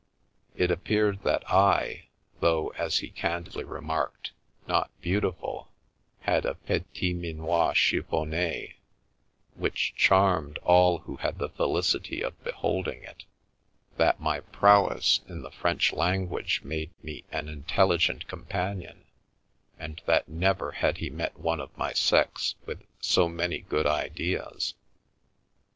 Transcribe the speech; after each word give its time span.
It 0.55 0.71
appeared 0.71 1.21
that 1.25 1.47
I, 1.47 2.07
though, 2.39 2.69
as 2.69 2.97
he 2.97 3.11
candidly 3.11 3.63
remarked, 3.63 4.31
not 4.65 4.89
beautiful, 4.99 5.67
had 6.21 6.43
a 6.43 6.55
petit 6.55 7.11
tninois 7.13 7.75
chiffone, 7.75 8.73
which 9.53 9.93
charmed 9.95 10.57
all 10.63 10.97
who 10.97 11.17
had 11.17 11.37
the 11.37 11.49
felicity 11.49 12.23
of 12.23 12.43
beholding 12.43 13.03
it, 13.03 13.25
that 13.97 14.19
my 14.19 14.39
prowess 14.39 15.19
in 15.27 15.43
the 15.43 15.51
French 15.51 15.93
language 15.93 16.63
made 16.63 16.89
me 17.03 17.23
an 17.31 17.47
intelligent 17.47 18.27
companion, 18.27 19.05
and 19.77 20.01
that 20.07 20.27
never 20.27 20.71
had 20.71 20.97
he 20.97 21.11
met 21.11 21.37
one 21.39 21.59
of 21.59 21.77
my 21.77 21.93
sex 21.93 22.55
with 22.65 22.81
so 22.99 23.29
many 23.29 23.59
good 23.59 23.85
ideas. 23.85 24.73